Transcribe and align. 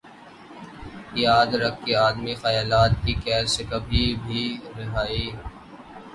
آ۔ 0.03 0.09
یاد 1.15 1.49
رکھ 1.61 1.79
کہ 1.85 1.91
آدمی 1.97 2.33
خیالات 2.35 2.91
کی 3.03 3.13
قید 3.23 3.45
سے 3.47 3.63
کبھی 3.69 4.03
بھی 4.23 4.43
رہائ 4.77 5.21